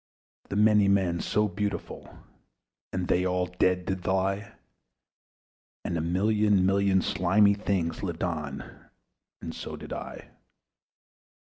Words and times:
The 0.49 0.55
many 0.55 0.87
men, 0.87 1.19
so 1.19 1.47
beautiful! 1.47 2.17
And 2.91 3.07
they 3.07 3.23
all 3.23 3.45
dead 3.45 3.85
did 3.85 4.07
lie: 4.07 4.51
And 5.85 5.95
a 5.95 6.01
thousand 6.01 6.65
thousand 6.67 7.03
slimy 7.03 7.53
things 7.53 8.01
Lived 8.01 8.23
on; 8.23 8.87
and 9.43 9.53
so 9.53 9.75
did 9.75 9.93
I. 9.93 10.31